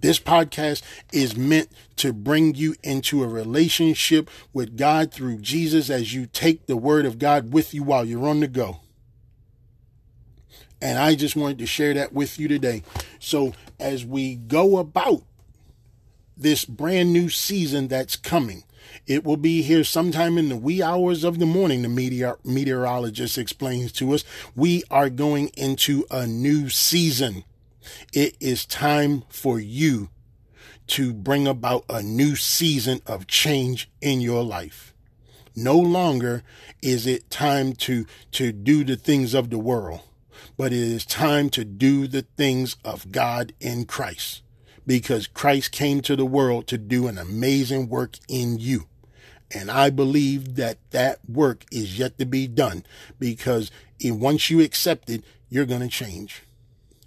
this 0.06 0.20
podcast 0.20 0.82
is 1.12 1.36
meant 1.36 1.68
to 1.96 2.12
bring 2.12 2.54
you 2.54 2.76
into 2.84 3.24
a 3.24 3.26
relationship 3.26 4.30
with 4.52 4.76
God 4.76 5.12
through 5.12 5.38
Jesus 5.38 5.90
as 5.90 6.14
you 6.14 6.26
take 6.26 6.66
the 6.66 6.76
word 6.76 7.04
of 7.04 7.18
God 7.18 7.52
with 7.52 7.74
you 7.74 7.82
while 7.82 8.04
you're 8.04 8.28
on 8.28 8.38
the 8.38 8.46
go. 8.46 8.78
And 10.80 10.96
I 10.96 11.16
just 11.16 11.34
wanted 11.34 11.58
to 11.58 11.66
share 11.66 11.92
that 11.94 12.12
with 12.12 12.38
you 12.38 12.46
today. 12.46 12.84
So, 13.18 13.52
as 13.80 14.04
we 14.04 14.36
go 14.36 14.78
about 14.78 15.24
this 16.36 16.64
brand 16.64 17.12
new 17.12 17.28
season 17.28 17.88
that's 17.88 18.14
coming, 18.14 18.62
it 19.08 19.24
will 19.24 19.36
be 19.36 19.62
here 19.62 19.82
sometime 19.82 20.38
in 20.38 20.50
the 20.50 20.56
wee 20.56 20.84
hours 20.84 21.24
of 21.24 21.40
the 21.40 21.46
morning, 21.46 21.82
the 21.82 21.88
meteor- 21.88 22.38
meteorologist 22.44 23.38
explains 23.38 23.90
to 23.92 24.12
us. 24.12 24.22
We 24.54 24.84
are 24.88 25.10
going 25.10 25.48
into 25.56 26.06
a 26.12 26.28
new 26.28 26.68
season. 26.68 27.42
It 28.12 28.36
is 28.40 28.66
time 28.66 29.24
for 29.28 29.58
you 29.58 30.10
to 30.88 31.12
bring 31.12 31.46
about 31.46 31.84
a 31.88 32.02
new 32.02 32.36
season 32.36 33.00
of 33.06 33.26
change 33.26 33.90
in 34.00 34.20
your 34.20 34.42
life. 34.44 34.94
No 35.54 35.78
longer 35.78 36.42
is 36.82 37.06
it 37.06 37.30
time 37.30 37.72
to, 37.74 38.06
to 38.32 38.52
do 38.52 38.84
the 38.84 38.96
things 38.96 39.34
of 39.34 39.50
the 39.50 39.58
world, 39.58 40.00
but 40.56 40.72
it 40.72 40.78
is 40.78 41.06
time 41.06 41.48
to 41.50 41.64
do 41.64 42.06
the 42.06 42.22
things 42.36 42.76
of 42.84 43.10
God 43.10 43.52
in 43.60 43.86
Christ 43.86 44.42
because 44.86 45.26
Christ 45.26 45.72
came 45.72 46.00
to 46.02 46.14
the 46.14 46.26
world 46.26 46.66
to 46.68 46.78
do 46.78 47.08
an 47.08 47.18
amazing 47.18 47.88
work 47.88 48.18
in 48.28 48.58
you. 48.58 48.86
And 49.50 49.70
I 49.70 49.90
believe 49.90 50.56
that 50.56 50.78
that 50.90 51.18
work 51.28 51.64
is 51.72 51.98
yet 51.98 52.18
to 52.18 52.26
be 52.26 52.46
done 52.46 52.84
because 53.18 53.70
once 54.04 54.50
you 54.50 54.60
accept 54.60 55.08
it, 55.08 55.24
you're 55.48 55.66
going 55.66 55.80
to 55.80 55.88
change. 55.88 56.42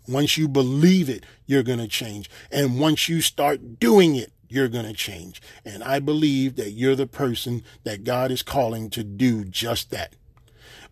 Once 0.10 0.38
you 0.38 0.48
believe 0.48 1.10
it, 1.10 1.24
you're 1.46 1.64
going 1.64 1.80
to 1.80 1.88
change. 1.88 2.30
And 2.52 2.80
once 2.80 3.08
you 3.08 3.22
start 3.22 3.80
doing 3.80 4.16
it, 4.16 4.32
you're 4.48 4.68
going 4.68 4.86
to 4.86 4.94
change. 4.94 5.42
And 5.64 5.84
I 5.84 6.00
believe 6.00 6.56
that 6.56 6.72
you're 6.72 6.96
the 6.96 7.08
person 7.08 7.64
that 7.84 8.04
God 8.04 8.32
is 8.32 8.42
calling 8.42 8.90
to 8.90 9.04
do 9.04 9.46
just 9.46 9.92
that. 9.92 10.16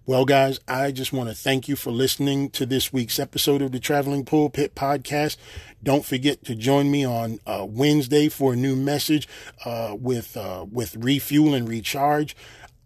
Well, 0.05 0.23
guys, 0.23 0.61
I 0.69 0.91
just 0.91 1.11
want 1.11 1.27
to 1.27 1.35
thank 1.35 1.67
you 1.67 1.75
for 1.75 1.91
listening 1.91 2.49
to 2.51 2.65
this 2.65 2.93
week's 2.93 3.19
episode 3.19 3.61
of 3.61 3.73
the 3.73 3.79
Traveling 3.79 4.23
Pulpit 4.23 4.73
Podcast. 4.73 5.35
Don't 5.83 6.05
forget 6.05 6.45
to 6.45 6.55
join 6.55 6.89
me 6.89 7.03
on 7.03 7.39
uh, 7.45 7.65
Wednesday 7.67 8.29
for 8.29 8.53
a 8.53 8.55
new 8.55 8.77
message 8.77 9.27
uh, 9.65 9.97
with 9.99 10.37
uh, 10.37 10.65
with 10.71 10.95
refuel 10.95 11.53
and 11.53 11.67
recharge. 11.67 12.37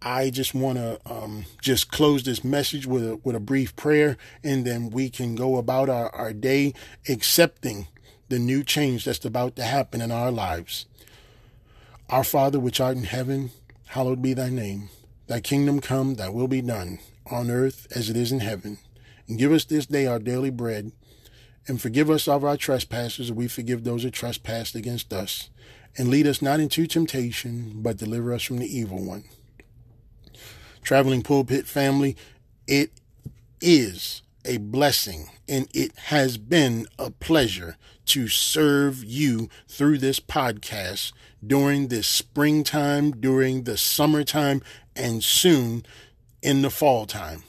I 0.03 0.31
just 0.31 0.55
want 0.55 0.79
to 0.79 0.99
um, 1.05 1.45
just 1.61 1.91
close 1.91 2.23
this 2.23 2.43
message 2.43 2.87
with 2.87 3.07
a, 3.07 3.15
with 3.17 3.35
a 3.35 3.39
brief 3.39 3.75
prayer, 3.75 4.17
and 4.43 4.65
then 4.65 4.89
we 4.89 5.11
can 5.11 5.35
go 5.35 5.57
about 5.57 5.89
our, 5.89 6.09
our 6.15 6.33
day 6.33 6.73
accepting 7.07 7.87
the 8.27 8.39
new 8.39 8.63
change 8.63 9.05
that's 9.05 9.23
about 9.25 9.55
to 9.57 9.63
happen 9.63 10.01
in 10.01 10.11
our 10.11 10.31
lives. 10.31 10.87
Our 12.09 12.23
Father, 12.23 12.59
which 12.59 12.79
art 12.79 12.97
in 12.97 13.03
heaven, 13.03 13.51
hallowed 13.89 14.23
be 14.23 14.33
thy 14.33 14.49
name. 14.49 14.89
Thy 15.27 15.39
kingdom 15.39 15.79
come, 15.79 16.15
thy 16.15 16.29
will 16.29 16.47
be 16.47 16.63
done, 16.63 16.97
on 17.29 17.51
earth 17.51 17.85
as 17.95 18.09
it 18.09 18.17
is 18.17 18.31
in 18.31 18.39
heaven. 18.39 18.79
And 19.27 19.37
give 19.37 19.51
us 19.51 19.65
this 19.65 19.85
day 19.85 20.07
our 20.07 20.19
daily 20.19 20.49
bread, 20.49 20.93
and 21.67 21.79
forgive 21.79 22.09
us 22.09 22.27
of 22.27 22.43
our 22.43 22.57
trespasses, 22.57 23.29
as 23.29 23.33
we 23.33 23.47
forgive 23.47 23.83
those 23.83 24.01
who 24.01 24.09
trespass 24.09 24.73
against 24.73 25.13
us. 25.13 25.51
And 25.95 26.09
lead 26.09 26.25
us 26.25 26.41
not 26.41 26.59
into 26.59 26.87
temptation, 26.87 27.83
but 27.83 27.97
deliver 27.97 28.33
us 28.33 28.41
from 28.41 28.57
the 28.57 28.77
evil 28.77 29.05
one 29.05 29.25
traveling 30.81 31.21
pulpit 31.21 31.65
family, 31.65 32.15
it 32.67 32.91
is 33.59 34.21
a 34.45 34.57
blessing 34.57 35.29
and 35.47 35.67
it 35.73 35.95
has 36.05 36.37
been 36.37 36.87
a 36.97 37.11
pleasure 37.11 37.77
to 38.05 38.27
serve 38.27 39.03
you 39.03 39.49
through 39.67 39.97
this 39.97 40.19
podcast 40.19 41.13
during 41.45 41.87
this 41.87 42.07
springtime, 42.07 43.11
during 43.11 43.63
the 43.63 43.77
summertime, 43.77 44.61
and 44.95 45.23
soon 45.23 45.85
in 46.41 46.61
the 46.61 46.69
fall 46.69 47.05
time 47.05 47.43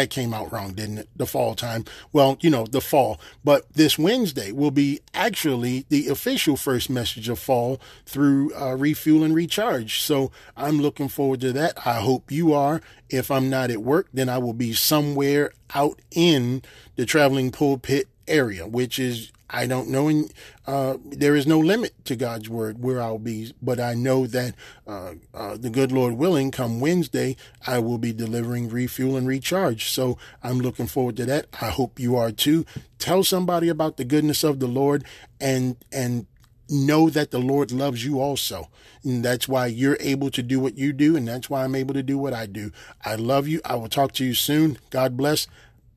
that 0.00 0.10
came 0.10 0.32
out 0.32 0.50
wrong, 0.50 0.72
didn't 0.72 0.98
it? 0.98 1.08
The 1.14 1.26
fall 1.26 1.54
time. 1.54 1.84
Well, 2.12 2.38
you 2.40 2.48
know, 2.48 2.64
the 2.64 2.80
fall. 2.80 3.20
But 3.44 3.70
this 3.74 3.98
Wednesday 3.98 4.50
will 4.50 4.70
be 4.70 5.00
actually 5.12 5.84
the 5.90 6.08
official 6.08 6.56
first 6.56 6.88
message 6.88 7.28
of 7.28 7.38
fall 7.38 7.80
through 8.06 8.54
uh, 8.54 8.76
Refuel 8.76 9.22
and 9.22 9.34
Recharge. 9.34 10.00
So 10.00 10.32
I'm 10.56 10.80
looking 10.80 11.08
forward 11.08 11.42
to 11.42 11.52
that. 11.52 11.86
I 11.86 12.00
hope 12.00 12.32
you 12.32 12.54
are. 12.54 12.80
If 13.10 13.30
I'm 13.30 13.50
not 13.50 13.70
at 13.70 13.82
work, 13.82 14.08
then 14.12 14.28
I 14.28 14.38
will 14.38 14.54
be 14.54 14.72
somewhere 14.72 15.52
out 15.74 16.00
in 16.10 16.62
the 16.96 17.04
traveling 17.04 17.50
pulpit 17.50 18.08
area, 18.26 18.66
which 18.66 18.98
is 18.98 19.32
I 19.52 19.66
don't 19.66 19.88
know, 19.88 20.08
and 20.08 20.32
uh, 20.66 20.96
there 21.04 21.34
is 21.34 21.46
no 21.46 21.58
limit 21.58 22.04
to 22.04 22.14
God's 22.14 22.48
word 22.48 22.82
where 22.82 23.02
I'll 23.02 23.18
be. 23.18 23.52
But 23.60 23.80
I 23.80 23.94
know 23.94 24.26
that 24.28 24.54
uh, 24.86 25.14
uh, 25.34 25.56
the 25.56 25.70
good 25.70 25.90
Lord 25.90 26.14
willing, 26.14 26.52
come 26.52 26.78
Wednesday, 26.78 27.36
I 27.66 27.80
will 27.80 27.98
be 27.98 28.12
delivering 28.12 28.68
refuel 28.68 29.16
and 29.16 29.26
recharge. 29.26 29.90
So 29.90 30.18
I'm 30.42 30.60
looking 30.60 30.86
forward 30.86 31.16
to 31.16 31.26
that. 31.26 31.46
I 31.60 31.70
hope 31.70 31.98
you 31.98 32.16
are 32.16 32.30
too. 32.30 32.64
Tell 32.98 33.24
somebody 33.24 33.68
about 33.68 33.96
the 33.96 34.04
goodness 34.04 34.44
of 34.44 34.60
the 34.60 34.68
Lord, 34.68 35.04
and 35.40 35.76
and 35.92 36.26
know 36.68 37.10
that 37.10 37.32
the 37.32 37.40
Lord 37.40 37.72
loves 37.72 38.04
you 38.04 38.20
also. 38.20 38.68
And 39.02 39.24
that's 39.24 39.48
why 39.48 39.66
you're 39.66 39.96
able 39.98 40.30
to 40.30 40.42
do 40.42 40.60
what 40.60 40.78
you 40.78 40.92
do, 40.92 41.16
and 41.16 41.26
that's 41.26 41.50
why 41.50 41.64
I'm 41.64 41.74
able 41.74 41.94
to 41.94 42.02
do 42.02 42.16
what 42.16 42.32
I 42.32 42.46
do. 42.46 42.70
I 43.04 43.16
love 43.16 43.48
you. 43.48 43.60
I 43.64 43.74
will 43.74 43.88
talk 43.88 44.12
to 44.12 44.24
you 44.24 44.34
soon. 44.34 44.78
God 44.90 45.16
bless. 45.16 45.48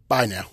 Bye 0.07 0.25
now. 0.25 0.45